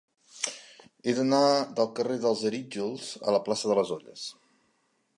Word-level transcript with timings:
He 1.05 1.13
d'anar 1.19 1.41
del 1.81 1.91
carrer 2.01 2.17
dels 2.25 2.43
Arítjols 2.53 3.13
a 3.27 3.39
la 3.39 3.45
plaça 3.49 3.73
de 3.75 3.81
les 3.83 3.97
Olles. 3.99 4.29